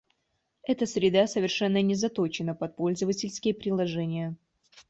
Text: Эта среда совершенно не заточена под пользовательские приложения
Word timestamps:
Эта 0.63 0.87
среда 0.87 1.27
совершенно 1.27 1.79
не 1.79 1.93
заточена 1.93 2.55
под 2.55 2.75
пользовательские 2.75 3.53
приложения 3.53 4.35